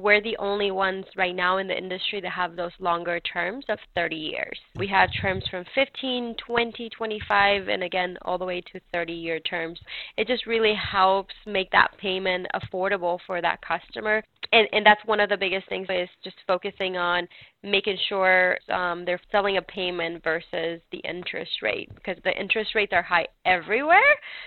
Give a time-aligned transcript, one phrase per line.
[0.00, 3.78] we're the only ones right now in the industry that have those longer terms of
[3.94, 4.58] 30 years.
[4.76, 9.40] We have terms from 15, 20, 25, and again, all the way to 30 year
[9.40, 9.78] terms.
[10.16, 14.22] It just really helps make that payment affordable for that customer.
[14.52, 17.28] And, and that's one of the biggest things is just focusing on
[17.62, 22.92] making sure um, they're selling a payment versus the interest rate because the interest rates
[22.92, 24.00] are high everywhere.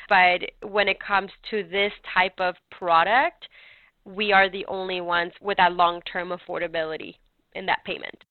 [0.09, 3.47] But when it comes to this type of product,
[4.05, 7.15] we are the only ones with that long term affordability
[7.53, 8.23] in that payment.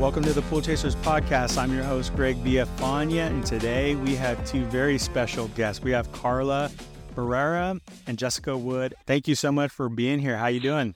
[0.00, 1.56] Welcome to the Pool Chasers podcast.
[1.56, 5.82] I'm your host, Greg Villafana, and today we have two very special guests.
[5.82, 6.70] We have Carla
[7.14, 8.94] Barrera and Jessica Wood.
[9.06, 10.36] Thank you so much for being here.
[10.36, 10.94] How are you doing?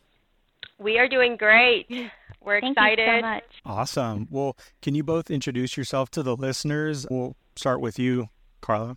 [0.79, 2.11] We are doing great.
[2.41, 3.06] We're Thank excited.
[3.06, 3.45] you so much.
[3.65, 4.28] Awesome.
[4.30, 7.06] Well, can you both introduce yourself to the listeners?
[7.11, 8.28] We'll start with you,
[8.61, 8.97] Carla.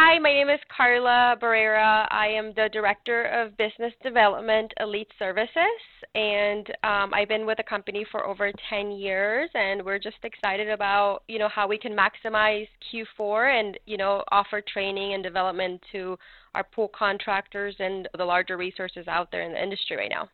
[0.00, 2.06] Hi, my name is Carla Barrera.
[2.12, 5.80] I am the Director of Business Development Elite Services,
[6.14, 10.68] and um, I've been with the company for over 10 years, and we're just excited
[10.68, 15.82] about, you know, how we can maximize Q4 and, you know, offer training and development
[15.90, 16.16] to
[16.54, 20.28] our pool contractors and the larger resources out there in the industry right now.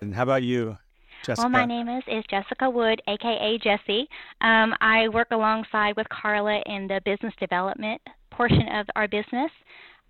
[0.00, 0.78] And how about you,
[1.24, 1.42] Jessica?
[1.42, 4.08] Well, my name is, is Jessica Wood, aka Jessie.
[4.40, 8.00] Um, I work alongside with Carla in the business development
[8.30, 9.50] portion of our business.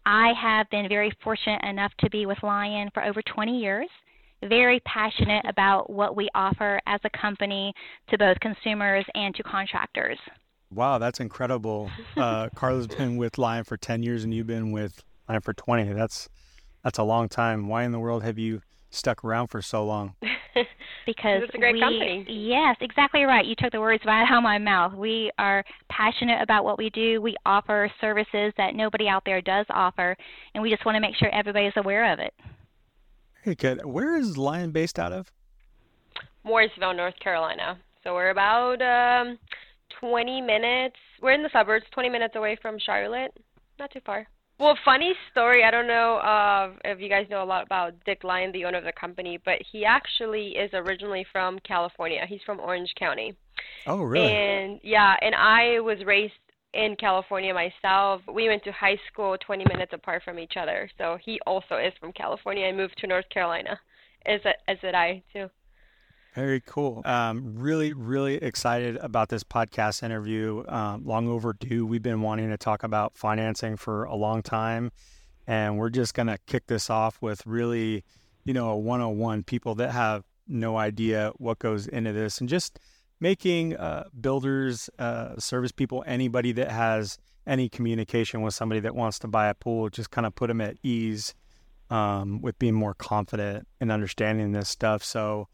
[0.04, 3.88] I have been very fortunate enough to be with Lyon for over 20 years.
[4.44, 7.72] Very passionate about what we offer as a company
[8.10, 10.18] to both consumers and to contractors.
[10.72, 11.90] Wow, that's incredible.
[12.16, 15.92] Uh, Carla's been with Lyon for 10 years and you've been with Lyon for 20.
[15.92, 16.28] That's
[16.82, 17.68] that's a long time.
[17.68, 20.14] Why in the world have you stuck around for so long?
[21.06, 22.26] because it's a great we, company.
[22.28, 23.46] Yes, exactly right.
[23.46, 24.92] You took the words right out of my mouth.
[24.94, 27.22] We are passionate about what we do.
[27.22, 30.16] We offer services that nobody out there does offer,
[30.54, 32.34] and we just want to make sure everybody's aware of it.
[33.42, 33.84] Hey, good.
[33.84, 35.30] Where is Lyon based out of?
[36.44, 37.78] Mooresville, North Carolina.
[38.02, 39.38] So we're about um,
[40.00, 40.96] 20 minutes.
[41.22, 43.32] We're in the suburbs, 20 minutes away from Charlotte.
[43.78, 44.26] Not too far.
[44.58, 45.64] Well, funny story.
[45.64, 48.78] I don't know uh, if you guys know a lot about Dick Lyon, the owner
[48.78, 52.24] of the company, but he actually is originally from California.
[52.26, 53.36] He's from Orange County.
[53.86, 54.32] Oh, really?
[54.32, 56.32] And yeah, and I was raised
[56.72, 58.22] in California myself.
[58.32, 60.88] We went to high school 20 minutes apart from each other.
[60.96, 63.78] So he also is from California I moved to North Carolina.
[64.24, 65.48] As as did I too.
[66.36, 67.00] Very cool.
[67.06, 70.64] Um, really, really excited about this podcast interview.
[70.68, 71.86] Um, long overdue.
[71.86, 74.92] We've been wanting to talk about financing for a long time.
[75.46, 78.04] And we're just going to kick this off with really,
[78.44, 82.78] you know, a 101 people that have no idea what goes into this and just
[83.18, 89.18] making uh, builders, uh, service people, anybody that has any communication with somebody that wants
[89.20, 91.34] to buy a pool, just kind of put them at ease
[91.88, 95.02] um, with being more confident and understanding this stuff.
[95.02, 95.48] So,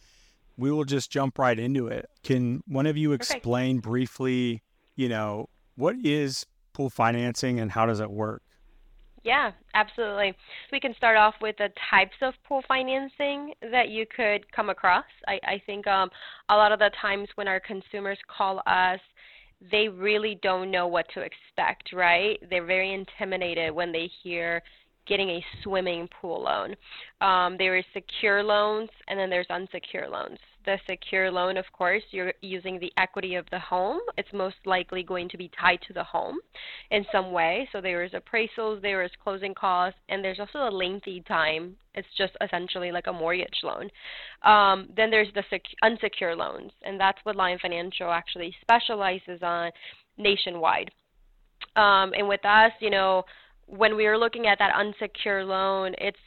[0.57, 2.09] we will just jump right into it.
[2.23, 4.63] Can one of you explain briefly,
[4.97, 8.43] you know, what is pool financing and how does it work?
[9.25, 10.35] Yeah, absolutely.
[10.73, 15.05] We can start off with the types of pool financing that you could come across.
[15.29, 16.11] I, I think um,
[16.49, 18.99] a lot of the times when our consumers call us,
[19.71, 22.37] they really don't know what to expect, right?
[22.51, 24.61] They're very intimidated when they hear
[25.07, 26.75] getting a swimming pool loan.
[27.21, 30.39] Um, there is secure loans and then there's unsecure loans.
[30.65, 33.99] The secure loan, of course, you're using the equity of the home.
[34.17, 36.39] It's most likely going to be tied to the home
[36.93, 37.69] in some way.
[37.73, 41.77] So there is appraisals, there is closing costs, and there's also a lengthy time.
[41.95, 43.91] It's just essentially like a mortgage loan.
[44.45, 49.73] Um, then there's the sec- unsecure loans, and that's what Lyon Financial actually specializes on
[50.17, 50.93] nationwide.
[51.75, 53.25] Um, and with us, you know,
[53.77, 56.19] when we were looking at that unsecured loan, it's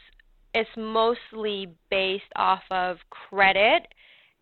[0.54, 3.88] it's mostly based off of credit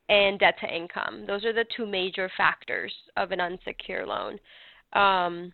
[0.10, 1.26] and debt to income.
[1.26, 4.40] Those are the two major factors of an unsecured loan.
[4.94, 5.52] Um,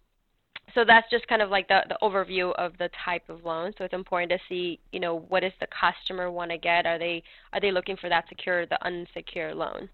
[0.76, 3.72] so that's just kind of like the, the overview of the type of loan.
[3.78, 6.86] So it's important to see, you know, what does the customer want to get?
[6.86, 7.24] Are they
[7.54, 9.90] are they looking for that secure, the unsecured loan?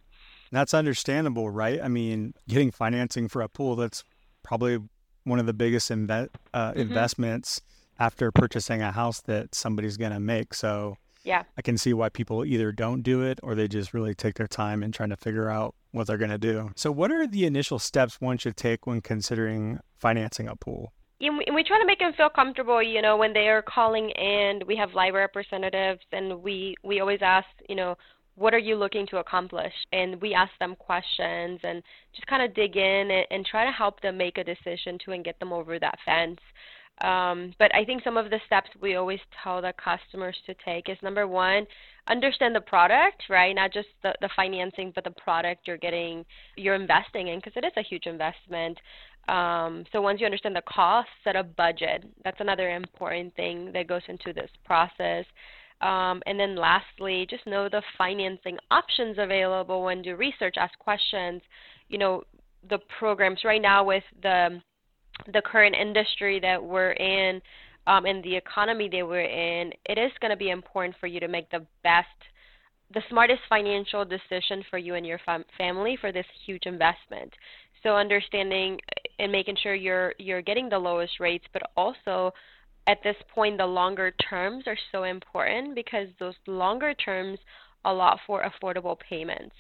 [0.52, 1.80] That's understandable, right?
[1.82, 4.04] I mean, getting financing for a pool that's
[4.44, 4.80] probably
[5.26, 6.80] one of the biggest inve- uh, mm-hmm.
[6.80, 7.62] investments
[8.00, 10.54] after purchasing a house that somebody's going to make.
[10.54, 14.14] So yeah, I can see why people either don't do it or they just really
[14.14, 16.72] take their time in trying to figure out what they're going to do.
[16.76, 20.94] So, what are the initial steps one should take when considering financing a pool?
[21.22, 22.84] And we try to make them feel comfortable.
[22.84, 27.20] You know, when they are calling in, we have live representatives, and we we always
[27.22, 27.98] ask, you know,
[28.36, 29.74] what are you looking to accomplish?
[29.92, 31.82] And we ask them questions and
[32.14, 35.12] just kind of dig in and, and try to help them make a decision to
[35.12, 36.40] and get them over that fence.
[37.02, 40.88] Um, but I think some of the steps we always tell the customers to take
[40.88, 41.68] is number one,
[42.08, 43.54] understand the product, right?
[43.54, 46.24] Not just the, the financing, but the product you're getting,
[46.56, 48.78] you're investing in, because it is a huge investment.
[49.28, 52.06] Um, so once you understand the cost, set a budget.
[52.24, 55.26] That's another important thing that goes into this process.
[55.82, 61.42] Um, and then lastly, just know the financing options available when do research, ask questions.
[61.90, 62.24] You know,
[62.70, 64.62] the programs right now with the
[65.32, 67.42] the current industry that we're in
[67.88, 71.20] um, and the economy that we're in, it is going to be important for you
[71.20, 72.08] to make the best,
[72.94, 77.32] the smartest financial decision for you and your fam- family for this huge investment.
[77.84, 78.80] So understanding
[79.20, 82.34] and making sure you're you're getting the lowest rates, but also
[82.88, 87.40] at this point the longer terms are so important because those longer terms
[87.86, 89.56] allow for affordable payments.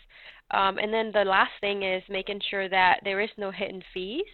[0.51, 4.25] Um, and then the last thing is making sure that there is no hidden fees.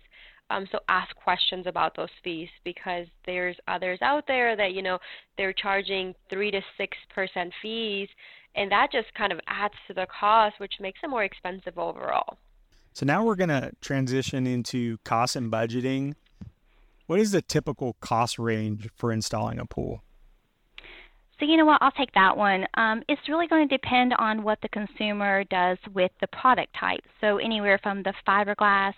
[0.49, 4.99] Um, so ask questions about those fees because there's others out there that you know
[5.37, 8.09] they're charging three to six percent fees,
[8.55, 12.37] and that just kind of adds to the cost, which makes it more expensive overall.
[12.93, 16.15] So now we're going to transition into cost and budgeting.
[17.11, 20.01] What is the typical cost range for installing a pool?
[21.37, 22.65] So you know what, I'll take that one.
[22.75, 27.01] Um, it's really going to depend on what the consumer does with the product type.
[27.19, 28.93] So anywhere from the fiberglass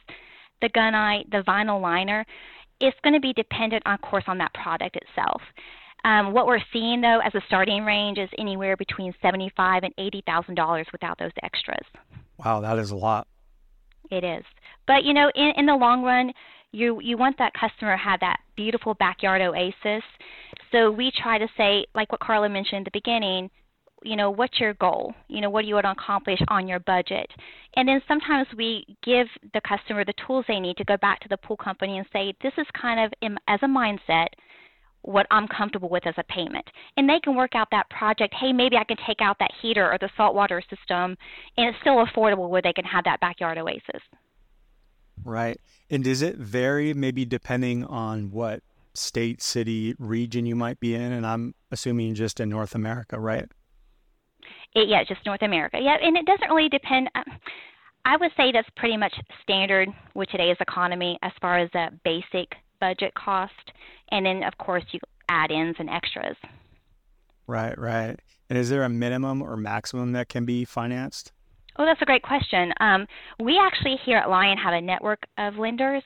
[0.62, 2.24] the gunite, the vinyl liner,
[2.80, 5.42] it's going to be dependent, of course, on that product itself.
[6.06, 10.22] Um, what we're seeing though as a starting range is anywhere between seventy-five and eighty
[10.28, 11.88] thousand dollars without those extras.
[12.38, 13.28] Wow, that is a lot.
[14.12, 14.44] It is,
[14.86, 16.32] but you know, in, in the long run,
[16.74, 20.04] you you want that customer to have that beautiful backyard oasis.
[20.72, 23.50] So we try to say, like what Carla mentioned at the beginning,
[24.04, 25.14] you know, what's your goal?
[25.30, 27.30] You know, what do you want to accomplish on your budget?
[27.76, 31.30] And then sometimes we give the customer the tools they need to go back to
[31.30, 34.28] the pool company and say, this is kind of in, as a mindset
[35.04, 36.66] what I'm comfortable with as a payment.
[36.98, 38.34] And they can work out that project.
[38.40, 41.18] Hey, maybe I can take out that heater or the saltwater system,
[41.58, 44.02] and it's still affordable where they can have that backyard oasis.
[45.26, 45.60] Right.
[45.90, 48.62] And does it vary maybe depending on what
[48.94, 51.12] state, city, region you might be in?
[51.12, 53.48] And I'm assuming just in North America, right?
[54.76, 55.78] It, yeah, just North America.
[55.82, 57.10] Yeah, and it doesn't really depend.
[57.16, 57.24] Um,
[58.06, 62.54] I would say that's pretty much standard with today's economy as far as the basic
[62.80, 63.72] budget cost,
[64.12, 65.00] and then of course you
[65.30, 66.36] add-ins and extras.
[67.48, 68.20] Right, right.
[68.50, 71.32] And is there a minimum or maximum that can be financed?
[71.78, 72.72] Oh, that's a great question.
[72.80, 73.08] Um,
[73.40, 76.04] we actually here at Lyon have a network of lenders.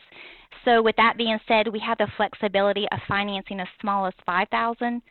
[0.64, 5.02] So with that being said, we have the flexibility of financing as small as 5000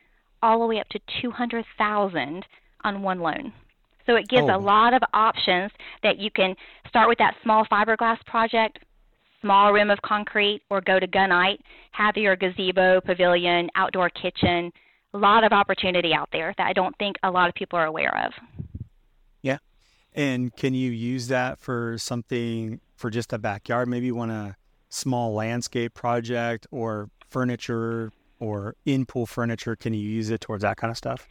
[0.41, 2.45] all the way up to 200,000
[2.83, 3.53] on one loan.
[4.05, 4.55] So it gives oh.
[4.55, 5.71] a lot of options
[6.03, 6.55] that you can
[6.87, 8.79] start with that small fiberglass project,
[9.41, 11.59] small rim of concrete, or go to gunite,
[11.91, 14.71] have your gazebo, pavilion, outdoor kitchen.
[15.13, 17.85] A lot of opportunity out there that I don't think a lot of people are
[17.85, 18.31] aware of.
[20.13, 23.87] And can you use that for something for just a backyard?
[23.87, 24.55] Maybe you want a
[24.89, 29.75] small landscape project or furniture or in pool furniture.
[29.75, 31.27] Can you use it towards that kind of stuff?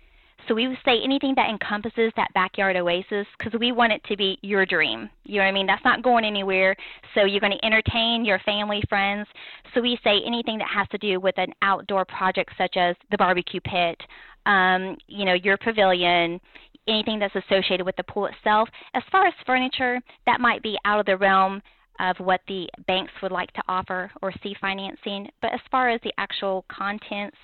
[0.48, 4.16] So we would say anything that encompasses that backyard oasis because we want it to
[4.16, 5.10] be your dream.
[5.24, 5.66] You know what I mean?
[5.66, 6.76] That's not going anywhere.
[7.14, 9.26] So you're going to entertain your family, friends.
[9.74, 13.16] So we say anything that has to do with an outdoor project such as the
[13.16, 14.00] barbecue pit,
[14.46, 16.40] um, you know, your pavilion,
[16.88, 18.68] anything that's associated with the pool itself.
[18.94, 21.62] As far as furniture, that might be out of the realm
[21.98, 25.28] of what the banks would like to offer or see financing.
[25.40, 27.36] But as far as the actual contents,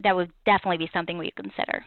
[0.00, 1.84] that would definitely be something we consider.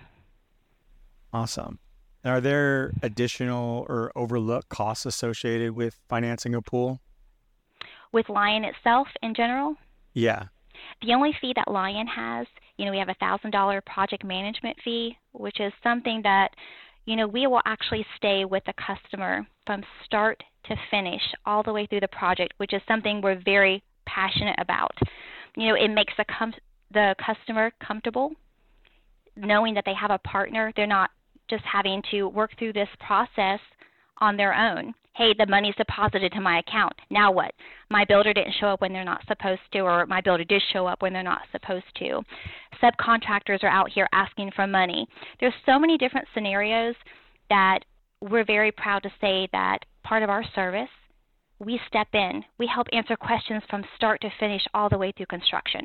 [1.34, 1.80] Awesome.
[2.24, 7.00] Are there additional or overlooked costs associated with financing a pool?
[8.12, 9.76] With Lyon itself in general?
[10.14, 10.46] Yeah.
[11.02, 12.48] The only fee that Lyon has,
[12.82, 16.50] you know, we have a $1,000 project management fee, which is something that,
[17.06, 21.72] you know, we will actually stay with the customer from start to finish all the
[21.72, 24.92] way through the project, which is something we're very passionate about.
[25.56, 26.56] You know, it makes the com-
[26.92, 28.32] the customer comfortable
[29.36, 30.74] knowing that they have a partner.
[30.76, 31.12] They're not
[31.52, 33.60] just having to work through this process
[34.20, 34.96] on their own.
[35.16, 36.94] Hey, the money's deposited to my account.
[37.10, 37.54] Now what?
[37.90, 40.88] My builder didn't show up when they're not supposed to, or my builder did show
[40.88, 42.22] up when they're not supposed to.
[42.82, 45.08] Subcontractors are out here asking for money.
[45.40, 46.96] There's so many different scenarios
[47.50, 47.80] that
[48.22, 50.90] we're very proud to say that part of our service,
[51.60, 52.44] we step in.
[52.58, 55.82] We help answer questions from start to finish all the way through construction.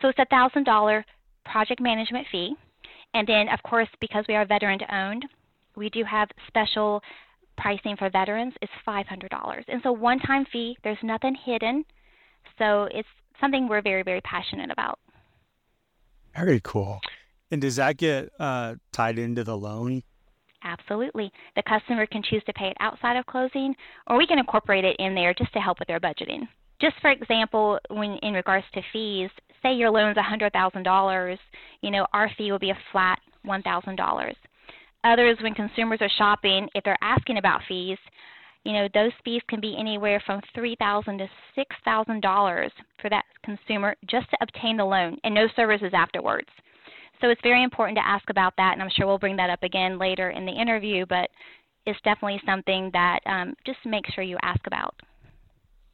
[0.00, 1.02] So it's a $1,000
[1.44, 2.54] project management fee
[3.16, 5.24] and then, of course, because we are veteran owned,
[5.74, 7.02] we do have special
[7.56, 9.64] pricing for veterans is $500.
[9.68, 11.84] And so one time fee, there's nothing hidden.
[12.58, 13.08] So it's
[13.40, 14.98] something we're very, very passionate about.
[16.34, 17.00] Very cool.
[17.50, 20.02] And does that get uh, tied into the loan?
[20.62, 21.30] Absolutely.
[21.54, 23.74] The customer can choose to pay it outside of closing,
[24.08, 26.48] or we can incorporate it in there just to help with their budgeting.
[26.80, 29.30] Just for example, when in regards to fees,
[29.62, 31.38] say your loan's $100,000,
[31.82, 34.34] you know, our fee will be a flat $1,000.
[35.06, 37.98] Others, when consumers are shopping, if they're asking about fees,
[38.64, 42.70] you know, those fees can be anywhere from $3,000 to $6,000
[43.00, 46.48] for that consumer just to obtain the loan and no services afterwards.
[47.20, 49.62] So it's very important to ask about that, and I'm sure we'll bring that up
[49.62, 51.30] again later in the interview, but
[51.86, 54.94] it's definitely something that um, just make sure you ask about.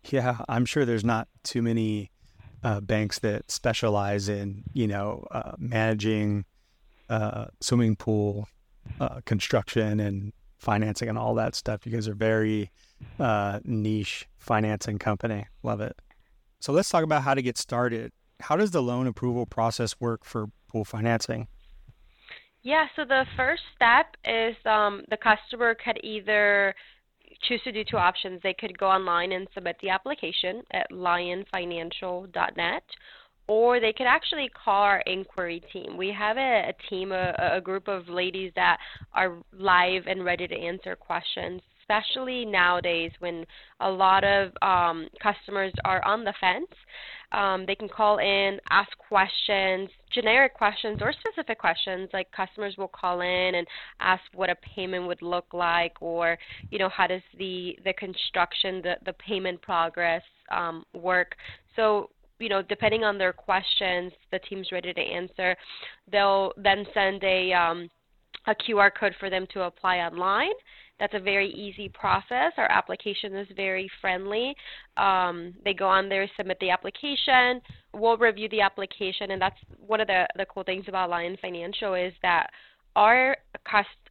[0.05, 2.11] Yeah, I'm sure there's not too many
[2.65, 6.47] uh, banks that specialize in, you know, uh, managing
[7.11, 8.49] uh, swimming pool
[9.01, 11.85] uh, construction and financing and all that stuff.
[11.87, 12.71] You guys are very
[13.19, 15.47] uh, niche financing company.
[15.63, 16.01] Love it.
[16.61, 18.13] So let's talk about how to get started.
[18.41, 21.49] How does the loan approval process work for pool financing?
[22.63, 26.75] Yeah, so the first step is um, the customer could either
[27.43, 28.41] choose to do two options.
[28.43, 32.85] They could go online and submit the application at lyonfinancial.net,
[33.53, 35.99] or they could actually call our inquiry team.
[35.99, 38.79] We have a, a team, a, a, group of ladies that
[39.13, 43.45] are live and ready to answer questions, especially nowadays when
[43.81, 46.71] a lot of um, customers are on the fence.
[47.33, 52.09] Um, they can call in, ask questions, generic questions or specific questions.
[52.15, 53.67] Like customers will call in and
[54.01, 56.39] ask what a payment would look like, or
[56.71, 61.35] you know how does the the construction, the the payment progress um, work.
[61.77, 62.09] So
[62.43, 65.57] you know, depending on their questions, the team's ready to answer.
[66.11, 67.89] They'll then send a um,
[68.47, 70.53] a QR code for them to apply online.
[70.99, 72.53] That's a very easy process.
[72.57, 74.55] Our application is very friendly.
[74.97, 77.61] Um, they go on there, submit the application.
[77.93, 81.95] We'll review the application, and that's one of the, the cool things about Lyon Financial
[81.95, 82.49] is that
[82.95, 83.37] our,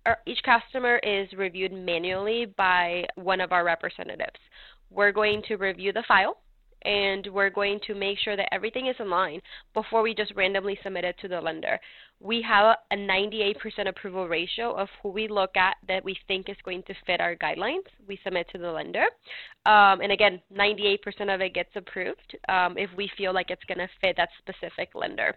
[0.05, 4.39] our each customer is reviewed manually by one of our representatives.
[4.89, 6.37] We're going to review the file
[6.83, 9.41] and we're going to make sure that everything is in line
[9.73, 11.79] before we just randomly submit it to the lender.
[12.19, 13.55] We have a 98%
[13.87, 17.35] approval ratio of who we look at that we think is going to fit our
[17.35, 17.85] guidelines.
[18.07, 19.05] We submit to the lender.
[19.65, 23.79] Um, and again, 98% of it gets approved um, if we feel like it's going
[23.79, 25.35] to fit that specific lender.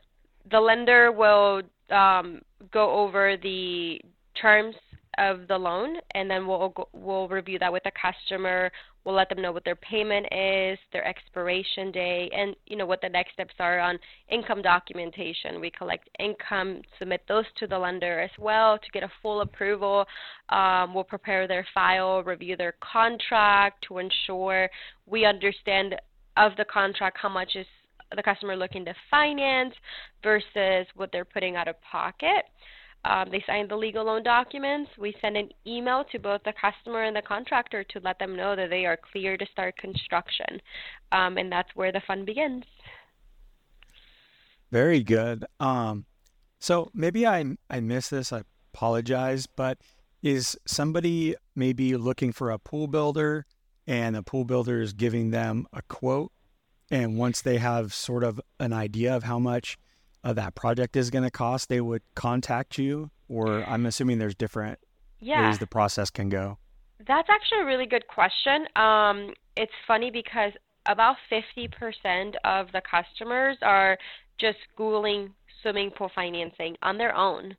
[0.51, 4.01] The lender will um, go over the
[4.41, 4.75] terms
[5.18, 8.71] of the loan, and then we'll we'll review that with the customer.
[9.04, 13.00] We'll let them know what their payment is, their expiration date, and you know what
[13.00, 13.99] the next steps are on
[14.30, 15.61] income documentation.
[15.61, 20.06] We collect income, submit those to the lender as well to get a full approval.
[20.49, 24.68] Um, we'll prepare their file, review their contract to ensure
[25.06, 25.97] we understand
[26.37, 27.66] of the contract how much is
[28.16, 29.75] the customer looking to finance
[30.23, 32.44] versus what they're putting out of pocket.
[33.05, 34.91] Um, they sign the legal loan documents.
[34.99, 38.57] We send an email to both the customer and the contractor to let them know
[38.57, 40.61] that they are clear to start construction.
[41.13, 42.65] Um, and that's where the fun begins.
[44.73, 45.45] Very good.
[45.61, 46.07] Um,
[46.59, 48.33] so maybe I, I missed this.
[48.33, 48.43] I
[48.73, 49.47] apologize.
[49.47, 49.79] But
[50.23, 53.47] is somebody maybe looking for a pool builder
[53.87, 56.33] and the pool builder is giving them a quote?
[56.91, 59.77] And once they have sort of an idea of how much
[60.25, 64.35] uh, that project is going to cost, they would contact you, or I'm assuming there's
[64.35, 64.78] different
[65.21, 65.47] yeah.
[65.47, 66.59] ways the process can go.
[67.07, 68.66] That's actually a really good question.
[68.76, 70.52] Um, it's funny because
[70.87, 73.99] about 50% of the customers are
[74.40, 75.31] just Googling
[75.62, 77.57] swimming pool financing on their own.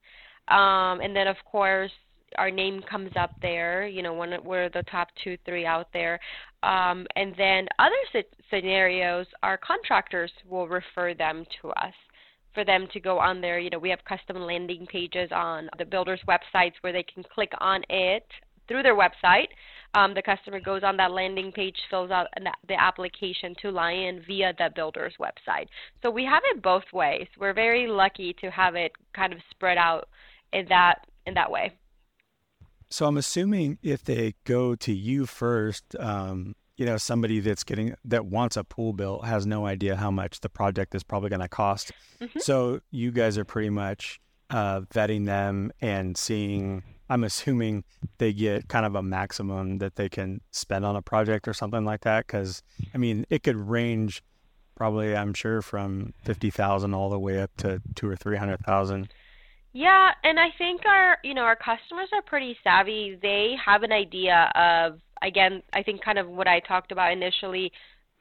[0.48, 1.92] Um, and then, of course,
[2.38, 3.88] our name comes up there.
[3.88, 6.20] You know, when we're the top two, three out there.
[6.64, 11.94] Um, and then other scenarios, our contractors will refer them to us
[12.56, 13.60] for them to go on there.
[13.60, 17.52] You know, we have custom landing pages on the builders' websites where they can click
[17.60, 18.26] on it
[18.68, 19.50] through their website.
[19.94, 22.28] Um, the customer goes on that landing page, fills out
[22.68, 25.68] the application to Lyon via the builder's website.
[26.02, 27.28] So we have it both ways.
[27.40, 30.10] We're very lucky to have it kind of spread out
[30.52, 31.74] in that in that way.
[32.90, 37.96] So I'm assuming if they go to you first, um, you know somebody that's getting
[38.04, 41.42] that wants a pool built has no idea how much the project is probably going
[41.42, 42.40] to cost mm-hmm.
[42.40, 47.84] so you guys are pretty much uh, vetting them and seeing i'm assuming
[48.18, 51.86] they get kind of a maximum that they can spend on a project or something
[51.86, 52.62] like that because
[52.94, 54.24] i mean it could range
[54.76, 59.10] probably i'm sure from 50000 all the way up to two or three hundred thousand
[59.78, 63.20] Yeah, and I think our you know our customers are pretty savvy.
[63.22, 67.72] They have an idea of again, I think kind of what I talked about initially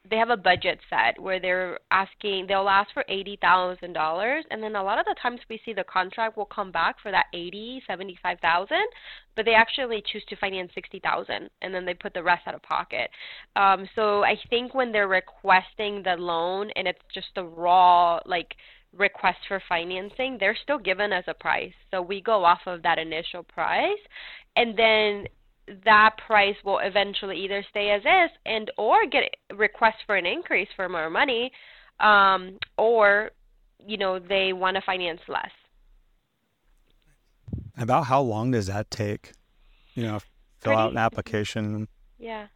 [0.09, 4.61] they have a budget set where they're asking they'll ask for eighty thousand dollars and
[4.61, 7.25] then a lot of the times we see the contract will come back for that
[7.33, 8.85] eighty seventy five thousand
[9.35, 12.55] but they actually choose to finance sixty thousand and then they put the rest out
[12.55, 13.09] of pocket.
[13.55, 18.55] Um, so i think when they're requesting the loan and it's just a raw like
[18.93, 21.73] request for financing they're still given us a price.
[21.91, 23.99] So we go off of that initial price
[24.55, 25.25] and then
[25.83, 29.23] that price will eventually either stay as is and or get
[29.55, 31.51] requests for an increase for more money
[31.99, 33.31] um, or
[33.85, 35.51] you know they want to finance less.
[37.77, 39.31] About how long does that take
[39.93, 40.19] you know
[40.59, 41.87] fill Pretty, out an application?
[42.17, 42.47] Yeah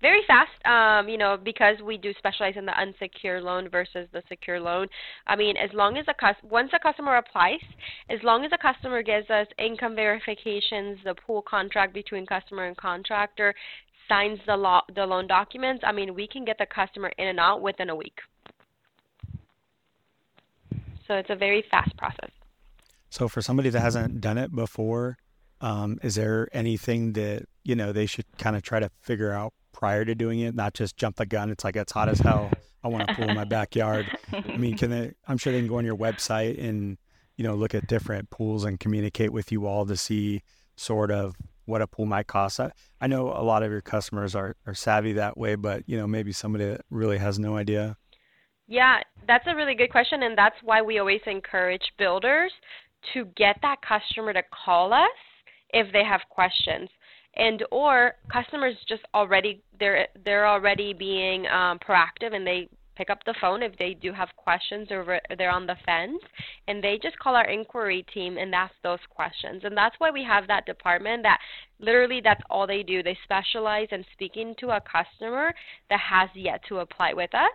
[0.00, 4.22] very fast, um, you know, because we do specialize in the unsecured loan versus the
[4.28, 4.86] secure loan.
[5.26, 7.60] I mean, as long as a cus- once a customer applies,
[8.08, 12.76] as long as a customer gives us income verifications, the pool contract between customer and
[12.76, 13.54] contractor,
[14.08, 17.38] signs the lo- the loan documents, I mean, we can get the customer in and
[17.38, 18.18] out within a week.
[21.06, 22.30] So it's a very fast process.
[23.10, 25.18] So for somebody that hasn't done it before,
[25.60, 29.52] um, is there anything that you know they should kind of try to figure out
[29.72, 31.50] prior to doing it, not just jump the gun.
[31.50, 32.50] It's like it's hot as hell.
[32.82, 34.06] I want to pool in my backyard.
[34.32, 35.12] I mean, can they?
[35.28, 36.96] I'm sure they can go on your website and
[37.36, 40.42] you know look at different pools and communicate with you all to see
[40.76, 41.34] sort of
[41.66, 42.58] what a pool might cost.
[42.58, 45.96] I, I know a lot of your customers are, are savvy that way, but you
[45.96, 47.96] know maybe somebody that really has no idea.
[48.66, 52.52] Yeah, that's a really good question, and that's why we always encourage builders
[53.14, 55.08] to get that customer to call us
[55.72, 56.88] if they have questions
[57.36, 62.68] and or customers just already they're they're already being um, proactive and they
[63.00, 66.20] pick up the phone if they do have questions or they're on the fence
[66.68, 69.62] and they just call our inquiry team and ask those questions.
[69.64, 71.38] And that's why we have that department that
[71.78, 73.02] literally that's all they do.
[73.02, 75.54] They specialize in speaking to a customer
[75.88, 77.52] that has yet to apply with us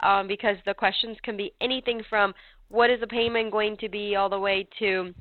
[0.00, 2.34] um, because the questions can be anything from
[2.68, 4.16] what is the payment going to be?
[4.16, 5.14] all the way to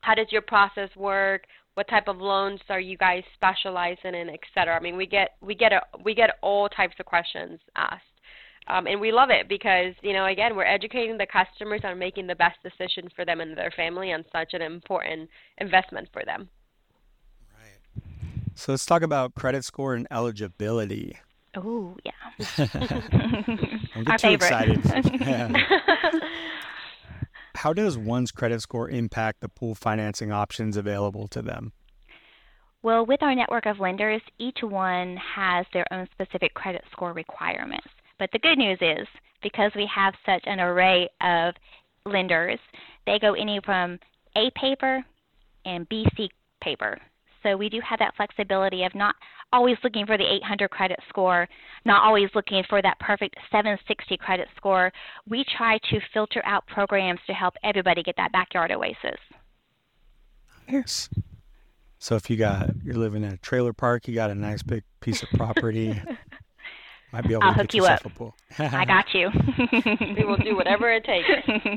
[0.00, 1.42] how does your process work
[1.80, 4.76] what type of loans are you guys specializing in, et cetera.
[4.76, 8.04] I mean, we get we get a, we get all types of questions asked.
[8.68, 12.26] Um, and we love it because you know again we're educating the customers on making
[12.26, 16.50] the best decision for them and their family on such an important investment for them.
[17.54, 18.02] Right.
[18.56, 21.16] So let's talk about credit score and eligibility.
[21.56, 22.58] Oh yeah.
[23.94, 24.76] Don't get too favorite.
[24.76, 25.20] excited.
[25.22, 25.50] yeah.
[27.60, 31.74] How does one's credit score impact the pool financing options available to them?
[32.82, 37.86] Well, with our network of lenders, each one has their own specific credit score requirements.
[38.18, 39.06] But the good news is,
[39.42, 41.54] because we have such an array of
[42.06, 42.58] lenders,
[43.04, 43.98] they go any from
[44.36, 45.04] A paper
[45.66, 46.30] and BC
[46.62, 46.96] paper.
[47.42, 49.16] So we do have that flexibility of not
[49.52, 51.48] always looking for the 800 credit score,
[51.84, 54.92] not always looking for that perfect 760 credit score.
[55.28, 59.20] We try to filter out programs to help everybody get that backyard oasis.
[60.68, 61.08] Yes.
[61.98, 64.84] So if you got you're living in a trailer park, you got a nice big
[65.00, 66.00] piece of property.
[67.12, 68.04] might be able I'll to hook you up.
[68.04, 68.34] A pool.
[68.58, 69.30] I got you.
[70.16, 71.28] we will do whatever it takes.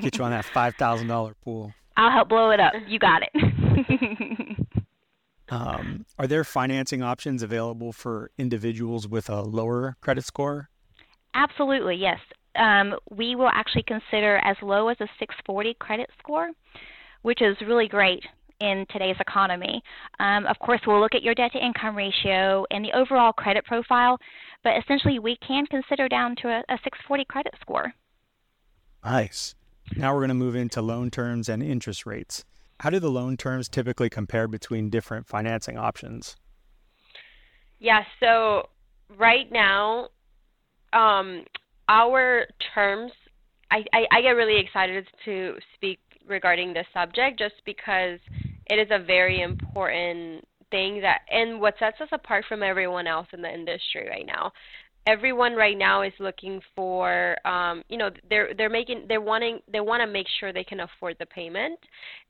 [0.02, 1.74] Get you on that five thousand dollar pool.
[1.98, 2.74] I'll help blow it up.
[2.88, 4.58] You got it.
[5.50, 10.70] Um, are there financing options available for individuals with a lower credit score?
[11.34, 12.20] Absolutely, yes.
[12.56, 16.52] Um, we will actually consider as low as a 640 credit score,
[17.24, 18.24] which is really great
[18.60, 19.82] in today's economy.
[20.20, 23.66] Um, of course, we'll look at your debt to income ratio and the overall credit
[23.66, 24.18] profile,
[24.64, 27.94] but essentially we can consider down to a, a 640 credit score.
[29.04, 29.56] Nice.
[29.98, 32.46] Now we're going to move into loan terms and interest rates.
[32.80, 36.36] How do the loan terms typically compare between different financing options?
[37.80, 38.70] Yeah, so
[39.18, 40.10] right now,
[40.94, 41.44] um,
[41.90, 43.12] our terms,
[43.72, 48.20] I, I, I, get really excited to speak regarding this subject just because
[48.68, 53.28] it is a very important thing that, and what sets us apart from everyone else
[53.34, 54.52] in the industry right now
[55.06, 59.80] everyone right now is looking for um, you know they're they're making they're wanting they
[59.80, 61.80] want to make sure they can afford the payment.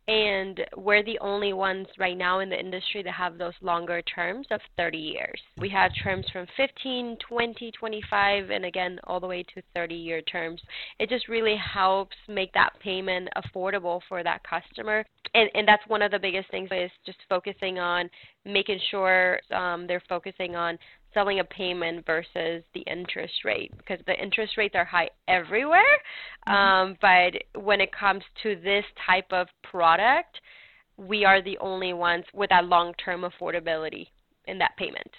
[0.05, 4.45] And we're the only ones right now in the industry that have those longer terms
[4.51, 5.39] of 30 years.
[5.57, 10.21] We have terms from 15 20 25 and again all the way to 30 year
[10.23, 10.61] terms.
[10.99, 15.05] It just really helps make that payment affordable for that customer.
[15.35, 18.09] And, and that's one of the biggest things is just focusing on
[18.45, 20.77] making sure um, they're focusing on
[21.13, 25.81] selling a payment versus the interest rate because the interest rates are high everywhere.
[26.47, 26.53] Mm-hmm.
[26.53, 30.39] Um, but when it comes to this type of product,
[30.97, 34.07] we are the only ones with that long term affordability
[34.45, 35.09] in that payment.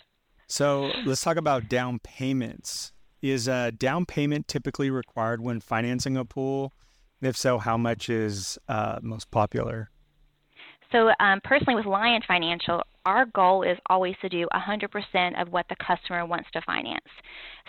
[0.46, 2.92] So let's talk about down payments.
[3.22, 6.74] Is a down payment typically required when financing a pool?
[7.22, 9.90] If so, how much is uh, most popular?
[10.92, 15.66] So, um, personally, with Lyon Financial, our goal is always to do 100% of what
[15.68, 17.04] the customer wants to finance.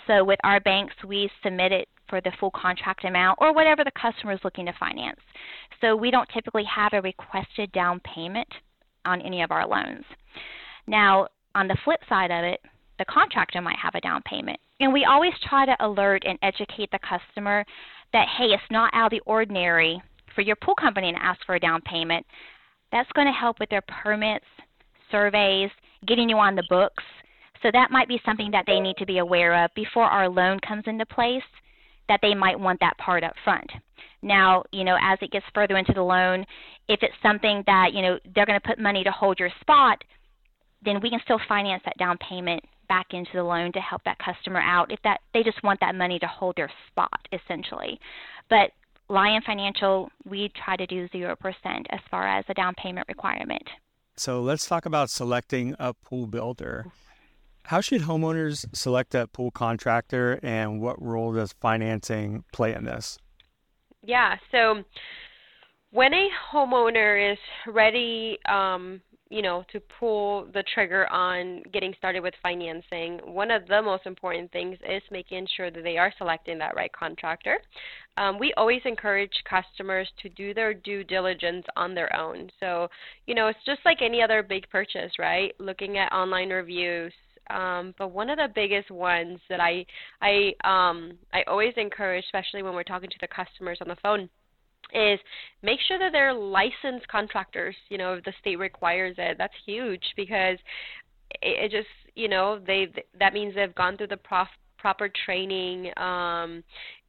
[0.07, 3.91] So, with our banks, we submit it for the full contract amount or whatever the
[3.99, 5.19] customer is looking to finance.
[5.81, 8.47] So, we don't typically have a requested down payment
[9.05, 10.05] on any of our loans.
[10.87, 12.61] Now, on the flip side of it,
[12.97, 14.59] the contractor might have a down payment.
[14.79, 17.65] And we always try to alert and educate the customer
[18.13, 20.01] that, hey, it's not out of the ordinary
[20.33, 22.25] for your pool company to ask for a down payment.
[22.91, 24.45] That's going to help with their permits,
[25.15, 25.69] surveys,
[26.05, 27.03] getting you on the books.
[27.63, 30.59] So that might be something that they need to be aware of before our loan
[30.67, 31.49] comes into place,
[32.09, 33.71] that they might want that part up front.
[34.21, 36.45] Now, you know, as it gets further into the loan,
[36.89, 40.03] if it's something that, you know, they're going to put money to hold your spot,
[40.83, 44.19] then we can still finance that down payment back into the loan to help that
[44.19, 47.99] customer out if that they just want that money to hold their spot essentially.
[48.49, 48.71] But
[49.09, 51.35] Lyon Financial, we try to do 0%
[51.89, 53.63] as far as a down payment requirement.
[54.17, 56.85] So let's talk about selecting a pool builder.
[57.63, 63.17] How should homeowners select a pool contractor and what role does financing play in this?
[64.03, 64.83] Yeah, so
[65.91, 69.01] when a homeowner is ready um,
[69.35, 74.05] you know, to pull the trigger on getting started with financing, one of the most
[74.05, 77.57] important things is making sure that they are selecting that right contractor.
[78.15, 82.49] Um, we always encourage customers to do their due diligence on their own.
[82.61, 82.87] So,
[83.27, 85.53] you know, it's just like any other big purchase, right?
[85.59, 87.11] Looking at online reviews,
[87.49, 89.85] um, but one of the biggest ones that I
[90.21, 94.29] I um, I always encourage, especially when we're talking to the customers on the phone,
[94.95, 95.19] is
[95.61, 97.75] make sure that they're licensed contractors.
[97.89, 100.57] You know, if the state requires it, that's huge because
[101.41, 105.91] it, it just you know they that means they've gone through the prof, proper training
[105.97, 106.63] um,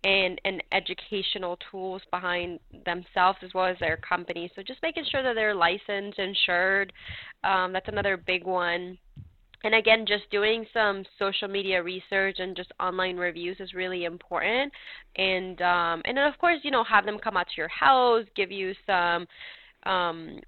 [0.05, 4.51] and and educational tools behind themselves as well as their company.
[4.57, 6.93] So just making sure that they're licensed, insured.
[7.45, 8.99] Um, that's another big one
[9.65, 14.73] and again just doing some social media research and just online reviews is really important.
[15.17, 18.25] And um, and then of course you know have them come out to your house
[18.35, 19.27] give you some
[19.85, 20.39] um,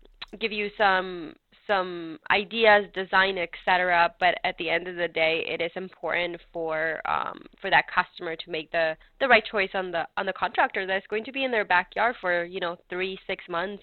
[0.41, 1.35] give you some
[1.67, 6.99] some ideas design etc but at the end of the day it is important for
[7.05, 10.87] um, for that customer to make the the right choice on the on the contractor
[10.87, 13.83] that's going to be in their backyard for you know three six months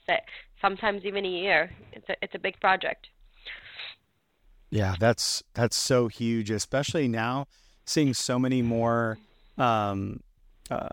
[0.62, 1.72] sometimes even a year.
[1.94, 3.08] It's a it's a big project
[4.76, 7.48] yeah, that's that's so huge, especially now
[7.86, 9.18] seeing so many more
[9.58, 10.20] um,
[10.70, 10.90] uh,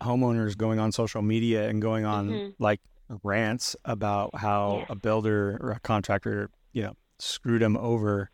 [0.00, 2.50] homeowners going on social media and going on mm-hmm.
[2.58, 2.80] like
[3.22, 4.86] rants about how yeah.
[4.88, 8.30] a builder or a contractor, you know, screwed them over.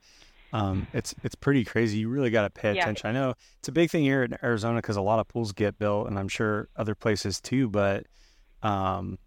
[0.52, 1.98] Um, it's it's pretty crazy.
[1.98, 3.12] You really got to pay attention.
[3.12, 3.20] Yeah.
[3.20, 5.76] I know it's a big thing here in Arizona because a lot of pools get
[5.76, 7.68] built, and I'm sure other places too.
[7.68, 8.06] But
[8.62, 9.18] um,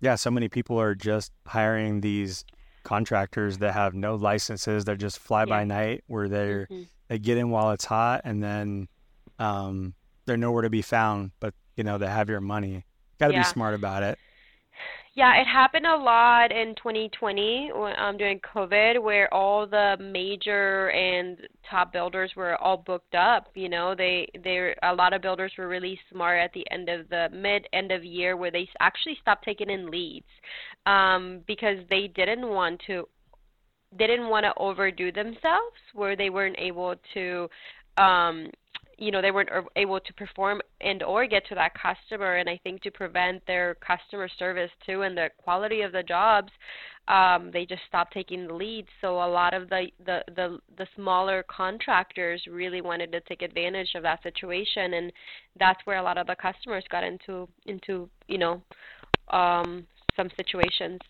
[0.00, 2.44] yeah, so many people are just hiring these
[2.88, 4.86] contractors that have no licenses.
[4.86, 6.84] They're just fly by night where they're mm-hmm.
[7.08, 8.88] they get in while it's hot and then
[9.38, 9.92] um,
[10.24, 11.32] they're nowhere to be found.
[11.38, 12.86] But you know they have your money.
[13.18, 13.40] Got to yeah.
[13.40, 14.18] be smart about it.
[15.18, 21.36] Yeah, it happened a lot in 2020 um, during COVID, where all the major and
[21.68, 23.48] top builders were all booked up.
[23.56, 27.08] You know, they they a lot of builders were really smart at the end of
[27.08, 30.28] the mid end of year, where they actually stopped taking in leads
[30.86, 33.08] um, because they didn't want to
[33.98, 37.48] they didn't want to overdo themselves, where they weren't able to
[38.00, 38.52] um,
[38.98, 42.36] you know they weren't able to perform and or get to that customer.
[42.36, 46.50] And i think to prevent their customer service too and the quality of the jobs
[47.08, 48.88] um, they just stopped taking the leads.
[49.00, 53.94] So a lot of the, the the the smaller contractors really wanted to take advantage
[53.94, 54.92] of that situation.
[54.92, 55.10] And
[55.58, 58.62] that's where a lot of the customers got into into you know
[59.30, 61.00] um, some situations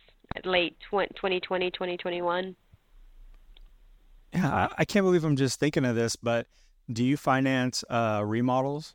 [0.45, 2.55] late 2020 2021
[4.35, 6.47] yeah i can't believe i'm just thinking of this but
[6.93, 8.95] do you finance uh, remodels?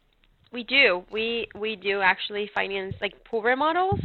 [0.52, 1.04] We do.
[1.12, 4.00] We we do actually finance like pool remodels.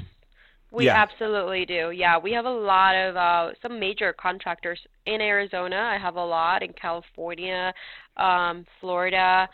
[0.71, 0.97] We yeah.
[0.97, 1.91] absolutely do.
[1.91, 5.77] Yeah, we have a lot of uh, some major contractors in Arizona.
[5.77, 7.73] I have a lot in California,
[8.19, 9.49] um, Florida,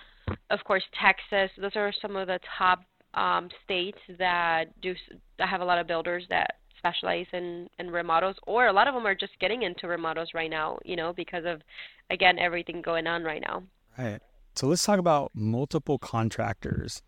[0.51, 1.51] of course Texas.
[1.61, 2.81] Those are some of the top
[3.15, 4.95] um, states that do
[5.39, 8.95] that have a lot of builders that specialize in in remodels, or a lot of
[8.95, 10.79] them are just getting into remodels right now.
[10.85, 11.63] You know, because of
[12.11, 13.63] again everything going on right now.
[13.99, 14.21] Right.
[14.55, 17.03] So let's talk about multiple contractors.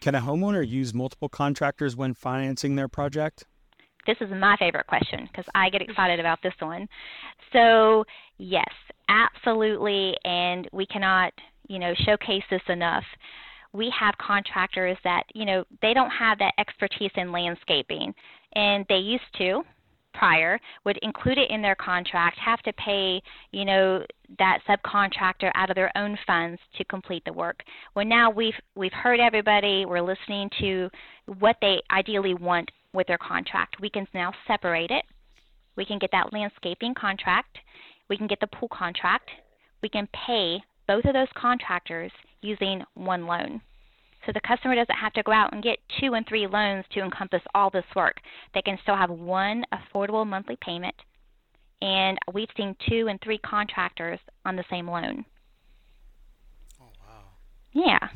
[0.00, 3.44] Can a homeowner use multiple contractors when financing their project?
[4.06, 6.86] This is my favorite question because I get excited about this one.
[7.52, 8.04] So,
[8.38, 8.68] yes,
[9.08, 11.32] absolutely, and we cannot,
[11.68, 13.04] you know, showcase this enough.
[13.72, 18.14] We have contractors that, you know, they don't have that expertise in landscaping,
[18.54, 19.62] and they used to
[20.18, 23.20] prior would include it in their contract, have to pay,
[23.52, 24.04] you know,
[24.38, 27.62] that subcontractor out of their own funds to complete the work.
[27.94, 29.84] Well, now we've we've heard everybody.
[29.86, 30.88] We're listening to
[31.38, 33.76] what they ideally want with their contract.
[33.80, 35.04] We can now separate it.
[35.76, 37.58] We can get that landscaping contract.
[38.08, 39.30] We can get the pool contract.
[39.82, 43.60] We can pay both of those contractors using one loan.
[44.26, 47.00] So the customer doesn't have to go out and get two and three loans to
[47.00, 48.16] encompass all this work.
[48.54, 50.96] They can still have one affordable monthly payment.
[51.80, 55.24] And we've seen two and three contractors on the same loan.
[56.80, 57.24] Oh, wow.
[57.72, 58.08] Yeah.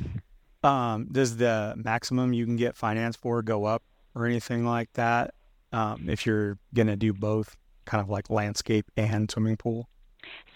[0.63, 3.81] Um, does the maximum you can get financed for go up
[4.13, 5.33] or anything like that
[5.71, 9.87] um, if you're going to do both kind of like landscape and swimming pool?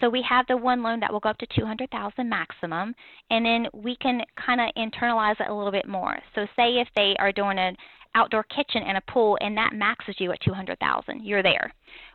[0.00, 2.94] So we have the one loan that will go up to 200,000 maximum,
[3.30, 6.18] and then we can kind of internalize it a little bit more.
[6.34, 7.76] So say if they are doing an
[8.14, 11.72] outdoor kitchen and a pool, and that maxes you at 200,000, you're there.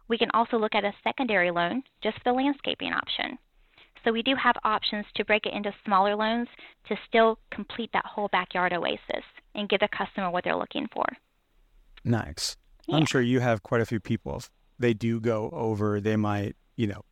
[0.08, 3.38] We can also look at a secondary loan just for the landscaping option.
[4.04, 6.48] So we do have options to break it into smaller loans
[6.88, 11.06] to still complete that whole backyard oasis and give the customer what they're looking for.
[12.04, 12.58] Nice.
[12.88, 12.96] Yeah.
[12.96, 14.38] I'm sure you have quite a few people.
[14.38, 17.04] If they do go over, they might, you know,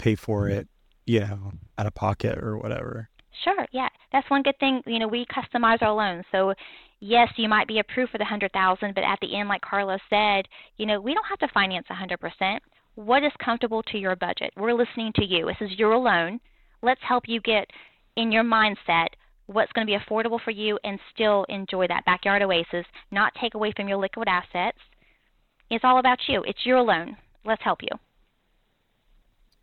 [0.00, 0.60] pay for mm-hmm.
[0.60, 0.68] it,
[1.06, 3.08] you know, out of pocket or whatever.
[3.44, 3.88] Sure, yeah.
[4.12, 4.82] That's one good thing.
[4.86, 6.24] You know, we customize our loans.
[6.32, 6.54] So
[7.00, 9.98] yes, you might be approved for the hundred thousand, but at the end, like Carla
[10.10, 12.62] said, you know, we don't have to finance a hundred percent.
[12.96, 14.52] What is comfortable to your budget?
[14.56, 15.46] We're listening to you.
[15.46, 16.40] This is your loan.
[16.82, 17.66] Let's help you get
[18.16, 19.08] in your mindset
[19.46, 23.54] what's going to be affordable for you and still enjoy that backyard oasis, not take
[23.54, 24.78] away from your liquid assets.
[25.70, 26.42] It's all about you.
[26.46, 27.16] It's your loan.
[27.44, 27.88] Let's help you.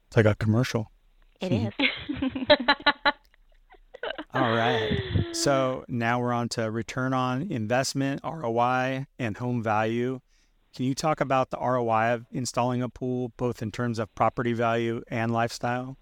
[0.07, 0.91] It's like a commercial.
[1.41, 1.83] It mm-hmm.
[1.83, 2.57] is.
[4.33, 4.99] All right.
[5.33, 10.19] So now we're on to return on investment, ROI, and home value.
[10.75, 14.53] Can you talk about the ROI of installing a pool, both in terms of property
[14.53, 15.97] value and lifestyle?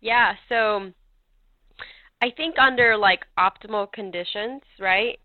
[0.00, 0.34] Yeah.
[0.48, 0.90] So
[2.20, 5.18] I think under like optimal conditions, right?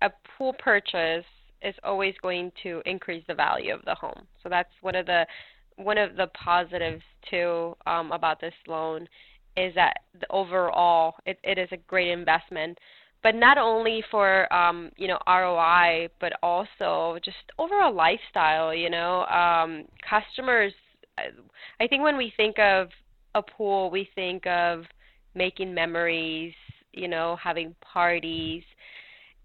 [0.00, 1.26] A pool purchase
[1.60, 4.26] is always going to increase the value of the home.
[4.42, 5.26] So that's one of the
[5.76, 9.08] one of the positives too um, about this loan
[9.56, 9.98] is that
[10.30, 12.78] overall it, it is a great investment
[13.22, 18.74] but not only for um, you know ROI, but also just overall lifestyle.
[18.74, 20.72] You know, um, customers.
[21.80, 22.88] I think when we think of
[23.34, 24.84] a pool, we think of
[25.34, 26.54] making memories.
[26.92, 28.64] You know, having parties,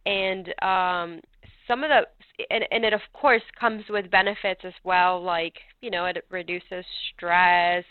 [0.06, 1.22] and um,
[1.68, 2.02] some of the
[2.50, 6.86] and, and it of course comes with benefits as well like you know it reduces
[7.16, 7.84] stress.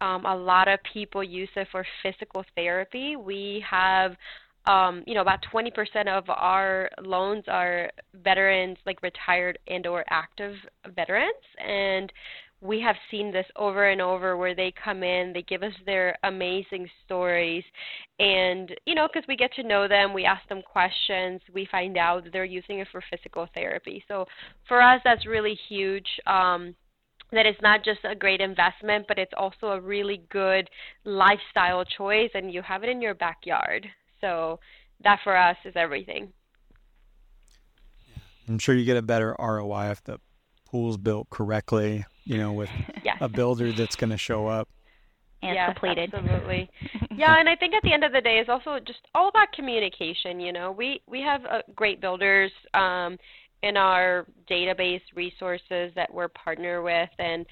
[0.00, 3.16] Um, a lot of people use it for physical therapy.
[3.16, 4.12] We have
[4.66, 5.70] um, you know about 20%
[6.08, 7.90] of our loans are
[8.22, 10.54] veterans like retired and or active
[10.94, 11.32] veterans.
[11.58, 12.12] And
[12.60, 16.16] we have seen this over and over where they come in, they give us their
[16.24, 17.64] amazing stories,
[18.18, 21.98] and you know, because we get to know them, we ask them questions, we find
[21.98, 24.02] out they're using it for physical therapy.
[24.08, 24.26] So
[24.66, 26.08] for us, that's really huge.
[26.26, 26.74] Um,
[27.32, 30.70] that it's not just a great investment, but it's also a really good
[31.04, 33.86] lifestyle choice, and you have it in your backyard.
[34.20, 34.60] So
[35.02, 36.32] that for us is everything.
[38.48, 40.20] I'm sure you get a better ROI if the
[40.66, 42.68] pool's built correctly you know, with
[43.04, 43.16] yes.
[43.20, 44.68] a builder that's going to show up.
[45.42, 46.12] And yes, completed.
[46.12, 46.68] Absolutely.
[47.16, 49.52] yeah, and I think at the end of the day, it's also just all about
[49.52, 50.40] communication.
[50.40, 53.16] You know, we we have uh, great builders um,
[53.62, 57.46] in our database resources that we're partner with, and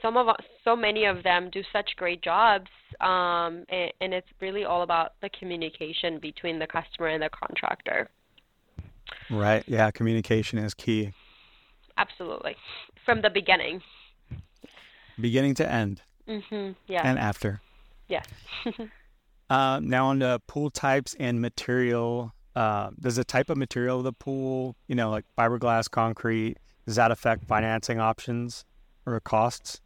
[0.00, 0.28] some of
[0.62, 2.70] so many of them do such great jobs,
[3.00, 8.08] um, and, and it's really all about the communication between the customer and the contractor.
[9.30, 9.64] Right.
[9.66, 11.12] Yeah, communication is key.
[11.96, 12.56] Absolutely
[13.04, 13.82] from the beginning.
[15.20, 16.02] Beginning to end.
[16.28, 16.72] Mm-hmm.
[16.86, 17.02] Yeah.
[17.04, 17.60] And after.
[18.08, 18.26] Yes.
[19.50, 22.32] uh, now on the pool types and material.
[22.56, 26.94] Uh, does the type of material of the pool, you know, like fiberglass, concrete, does
[26.94, 28.64] that affect financing options
[29.06, 29.80] or costs?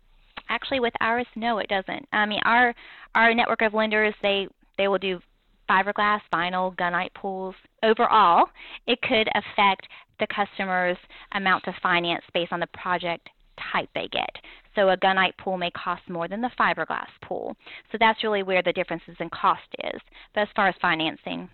[0.51, 2.07] Actually, with ours, no, it doesn't.
[2.13, 2.75] I mean, our
[3.15, 5.21] our network of lenders, they they will do
[5.69, 7.55] fiberglass, vinyl, gunite pools.
[7.83, 8.47] Overall,
[8.87, 9.89] it could affect
[10.21, 10.99] the customer's
[11.33, 13.29] amount to finance based on the project
[13.73, 14.31] type they get.
[14.75, 17.57] So a gunite pool may cost more than the fiberglass pool.
[17.91, 20.01] So that's really where the differences in cost is.
[20.35, 21.49] But as far as financing,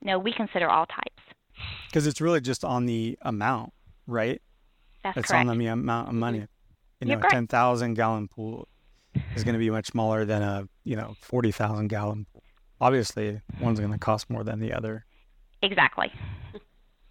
[0.00, 1.22] no, we consider all types.
[1.88, 3.72] Because it's really just on the amount,
[4.06, 4.40] right?
[5.04, 5.48] That's it's correct.
[5.48, 6.38] on the amount of money.
[6.38, 7.08] Mm-hmm.
[7.08, 8.68] You You're know, a ten thousand gallon pool
[9.34, 12.26] is going to be much smaller than a you know forty thousand gallon.
[12.32, 12.42] pool.
[12.80, 15.04] Obviously, one's going to cost more than the other.
[15.62, 16.12] Exactly.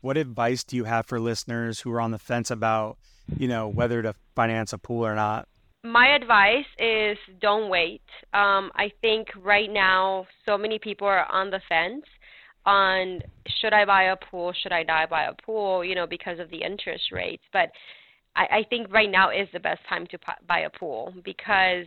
[0.02, 2.98] What advice do you have for listeners who are on the fence about,
[3.38, 5.48] you know, whether to finance a pool or not?
[5.84, 8.02] My advice is don't wait.
[8.34, 12.06] Um, I think right now so many people are on the fence
[12.66, 13.22] on
[13.60, 16.50] should I buy a pool, should I not buy a pool, you know, because of
[16.50, 17.44] the interest rates.
[17.54, 17.70] But
[18.36, 21.86] I, I think right now is the best time to buy a pool because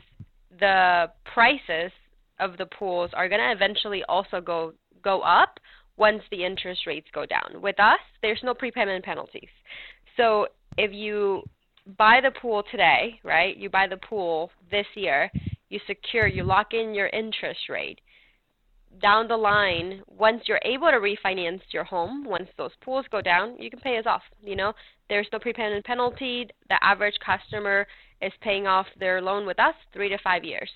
[0.59, 1.93] the prices
[2.41, 4.73] of the pools are going to eventually also go
[5.03, 5.59] go up
[5.97, 7.61] once the interest rates go down.
[7.61, 9.49] With us, there's no prepayment penalties.
[10.17, 11.43] So if you
[11.99, 13.57] buy the pool today, right?
[13.57, 15.31] You buy the pool this year,
[15.69, 18.01] you secure, you lock in your interest rate.
[19.03, 23.57] Down the line, once you're able to refinance your home, once those pools go down,
[23.59, 24.23] you can pay us off.
[24.41, 24.73] You know,
[25.09, 26.49] there's no prepayment penalty.
[26.69, 27.87] The average customer
[28.23, 30.71] is paying off their loan with us three to five years.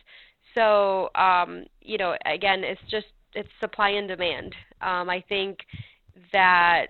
[0.55, 3.07] So, um, you know, again, it's just
[3.39, 4.55] it's supply and demand.
[4.81, 5.59] Um, I think
[6.33, 6.87] that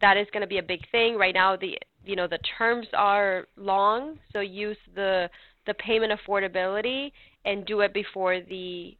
[0.00, 1.56] that is going to be a big thing right now.
[1.56, 5.28] The you know the terms are long, so use the
[5.66, 7.12] the payment affordability
[7.44, 8.96] and do it before the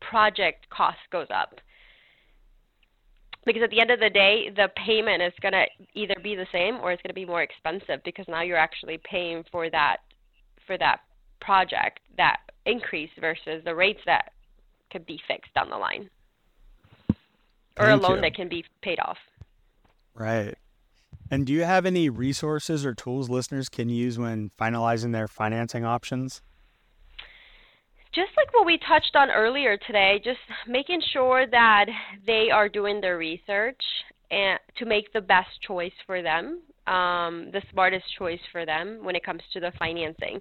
[0.00, 1.54] project cost goes up.
[3.46, 6.46] Because at the end of the day, the payment is going to either be the
[6.50, 9.98] same or it's going to be more expensive because now you're actually paying for that
[10.66, 11.00] for that
[11.40, 14.32] project that increase versus the rates that
[14.90, 16.10] could be fixed down the line
[17.78, 18.22] or Thank a loan you.
[18.22, 19.18] that can be paid off.
[20.14, 20.54] Right.
[21.30, 25.84] And do you have any resources or tools listeners can use when finalizing their financing
[25.84, 26.40] options?
[28.16, 31.84] just like what we touched on earlier today, just making sure that
[32.26, 33.80] they are doing their research
[34.30, 39.14] and to make the best choice for them, um, the smartest choice for them when
[39.14, 40.40] it comes to the financing.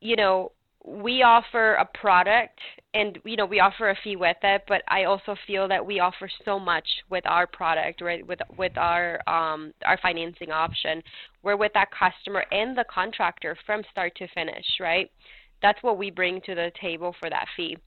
[0.00, 0.52] You know,
[0.86, 2.58] we offer a product
[2.92, 5.98] and you know we offer a fee with it but i also feel that we
[5.98, 11.02] offer so much with our product right with with our um our financing option
[11.42, 15.10] we're with that customer and the contractor from start to finish right
[15.64, 17.78] that's what we bring to the table for that fee.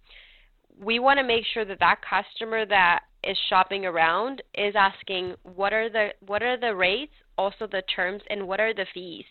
[0.83, 5.73] We want to make sure that that customer that is shopping around is asking what
[5.73, 9.25] are the what are the rates, also the terms, and what are the fees.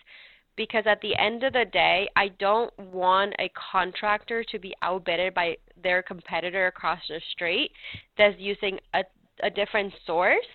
[0.57, 5.35] Because at the end of the day, I don't want a contractor to be outbidded
[5.35, 7.71] by their competitor across the street
[8.17, 9.03] that's using a,
[9.43, 10.47] a different source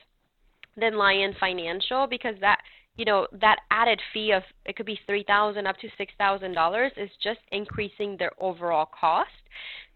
[0.78, 2.60] than Lyon Financial because that
[2.98, 6.54] you know that added fee of it could be three thousand up to six thousand
[6.54, 9.30] dollars is just increasing their overall cost.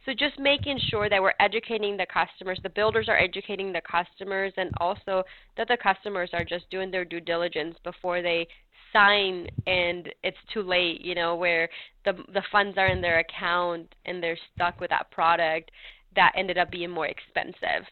[0.06, 4.54] So just making sure that we're educating the customers the builders are educating the customers
[4.58, 5.24] and also
[5.58, 8.48] that the customers are just doing their due diligence before they
[8.96, 11.68] sign and it's too late you know where
[12.06, 15.72] the the funds are in their account and they're stuck with that product
[16.16, 17.86] that ended up being more expensive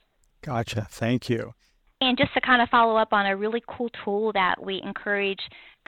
[0.44, 0.88] Gotcha.
[0.90, 1.54] Thank you.
[2.02, 5.40] And just to kind of follow up on a really cool tool that we encourage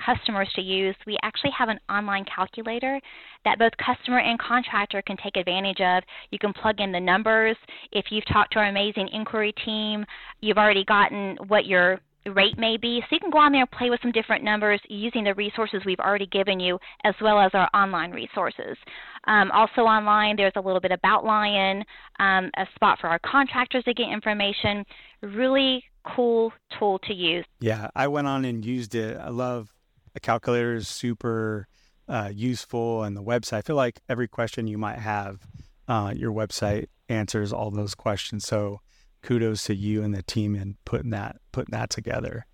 [0.04, 3.02] customers to use, we actually have an online calculator
[3.44, 6.04] that both customer and contractor can take advantage of.
[6.32, 7.58] You can plug in the numbers.
[7.92, 10.06] If you've talked to our amazing inquiry team,
[10.40, 12.00] you've already gotten what your
[12.34, 13.02] rate may be.
[13.02, 15.82] So you can go on there and play with some different numbers using the resources
[15.86, 18.78] we've already given you as well as our online resources.
[19.26, 21.84] Um, also online, there's a little bit about Lyon,
[22.20, 24.86] um, a spot for our contractors to get information.
[25.22, 25.84] Really
[26.16, 27.46] cool tool to use.
[27.60, 29.18] Yeah, I went on and used it.
[29.18, 29.74] I love
[30.14, 31.68] the calculator is super
[32.08, 33.58] uh, useful, and the website.
[33.58, 35.40] I feel like every question you might have,
[35.88, 38.46] uh, your website answers all those questions.
[38.46, 38.82] So
[39.26, 42.46] kudos to you and the team in putting that putting that together.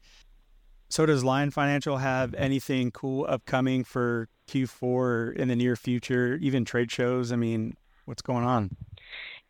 [0.90, 6.66] So does Lyon Financial have anything cool upcoming for Q4 in the near future, even
[6.66, 7.32] trade shows?
[7.32, 8.76] I mean, what's going on?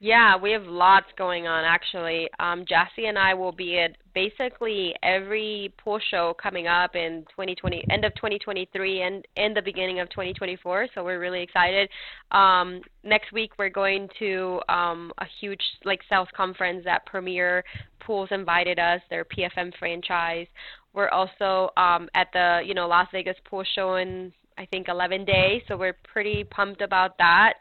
[0.03, 2.27] Yeah, we have lots going on actually.
[2.39, 7.85] Um, Jassy and I will be at basically every pool show coming up in 2020,
[7.91, 10.87] end of 2023 and in the beginning of 2024.
[10.95, 11.87] So we're really excited.
[12.31, 17.63] Um, next week we're going to um, a huge like sales conference that Premier
[17.99, 19.02] Pools invited us.
[19.12, 20.47] Their PFM franchise.
[20.93, 25.25] We're also um, at the you know Las Vegas Pool Show in I think 11
[25.25, 27.54] days, so we're pretty pumped about that.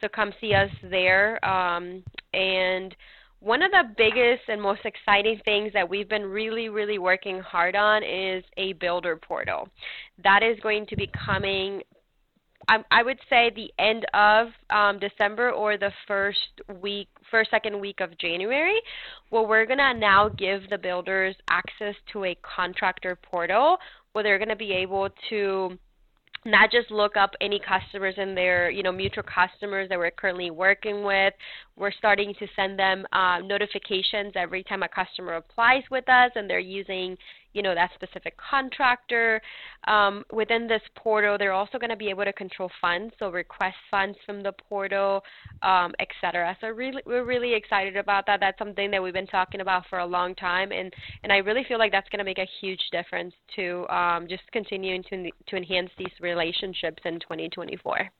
[0.00, 1.44] So come see us there.
[1.44, 2.94] Um, and
[3.40, 7.76] one of the biggest and most exciting things that we've been really, really working hard
[7.76, 9.68] on is a builder portal.
[10.24, 11.82] That is going to be coming
[12.90, 16.38] I, would say the end of um, December or the first
[16.82, 18.78] week, first second week of January,
[19.30, 23.78] where we're gonna now give the builders access to a contractor portal
[24.12, 25.78] where they're gonna be able to
[26.44, 30.50] not just look up any customers in their you know mutual customers that we're currently
[30.50, 31.34] working with.
[31.76, 36.48] We're starting to send them uh, notifications every time a customer applies with us and
[36.48, 37.16] they're using
[37.52, 39.40] you know that specific contractor.
[39.86, 43.76] Um, within this portal, they're also going to be able to control funds, so request
[43.90, 45.22] funds from the portal,
[45.62, 46.56] um, etc.
[46.60, 48.40] So really, we're really excited about that.
[48.40, 50.92] That's something that we've been talking about for a long time, and
[51.22, 54.42] and I really feel like that's going to make a huge difference to um, just
[54.52, 58.10] continuing to to enhance these relationships in 2024.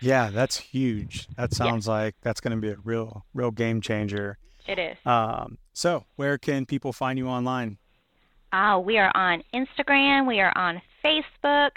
[0.00, 1.26] Yeah, that's huge.
[1.36, 1.92] That sounds yeah.
[1.92, 4.38] like that's going to be a real, real game changer.
[4.66, 4.96] It is.
[5.06, 7.78] Um, so, where can people find you online?
[8.52, 10.26] Uh, we are on Instagram.
[10.26, 11.70] We are on Facebook.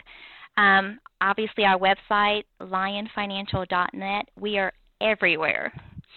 [0.58, 4.26] Um, obviously, our website, lyonfinancial.net.
[4.40, 5.74] We are everywhere.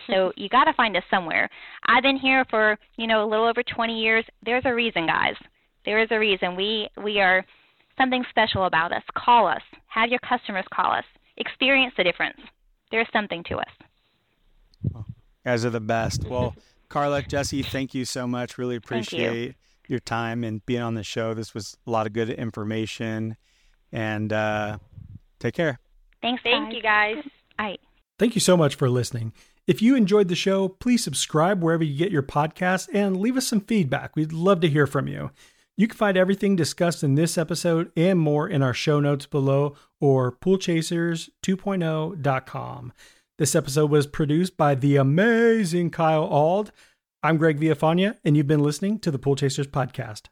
[0.08, 1.48] So you got to find us somewhere.
[1.86, 4.24] I've been here for you know a little over 20 years.
[4.44, 5.34] There's a reason, guys.
[5.84, 6.56] There is a reason.
[6.56, 7.44] We we are
[7.98, 9.02] something special about us.
[9.16, 9.62] Call us.
[9.88, 11.04] Have your customers call us.
[11.36, 12.38] Experience the difference.
[12.90, 13.70] There's something to us.
[14.82, 15.06] Well,
[15.44, 16.24] guys are the best.
[16.24, 16.54] Well,
[16.88, 18.58] Carla, Jesse, thank you so much.
[18.58, 19.56] Really appreciate
[19.92, 21.34] your time and being on the show.
[21.34, 23.36] This was a lot of good information.
[23.92, 24.78] And uh,
[25.38, 25.78] take care.
[26.20, 26.42] Thanks.
[26.42, 26.74] Thank guys.
[26.74, 27.16] you, guys.
[27.58, 27.80] All right.
[28.18, 29.32] Thank you so much for listening.
[29.66, 33.46] If you enjoyed the show, please subscribe wherever you get your podcast and leave us
[33.46, 34.16] some feedback.
[34.16, 35.30] We'd love to hear from you.
[35.76, 39.76] You can find everything discussed in this episode and more in our show notes below
[40.00, 42.92] or poolchasers2.0.com.
[43.38, 46.72] This episode was produced by the amazing Kyle Ald.
[47.24, 50.22] I'm Greg Villafana, and you've been listening to the Pool Chasers Podcast.